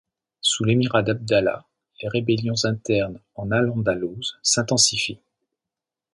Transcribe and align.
Sous 0.41 0.63
l’émirat 0.63 1.03
d'Abd 1.03 1.31
Allāh 1.31 1.61
les 2.01 2.09
rébellions 2.09 2.65
internes 2.65 3.19
en 3.35 3.51
al-Andalus 3.51 4.33
s’intensifient. 4.41 5.21